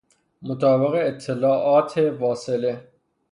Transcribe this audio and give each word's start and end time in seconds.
مطابق 0.47 0.93
اطالاعات 1.09 1.91
واصله 2.19 2.73